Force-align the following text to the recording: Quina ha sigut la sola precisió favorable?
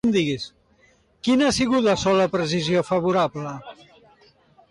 Quina 1.27 1.49
ha 1.49 1.53
sigut 1.57 1.83
la 1.89 1.95
sola 2.05 2.27
precisió 2.37 2.83
favorable? 2.89 3.55